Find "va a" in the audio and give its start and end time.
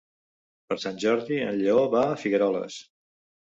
1.95-2.19